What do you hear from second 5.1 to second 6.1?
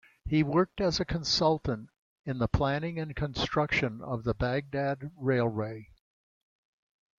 Railway.